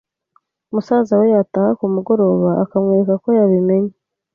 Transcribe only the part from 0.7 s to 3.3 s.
musaza we yataha ku mugoroba akamwereka ko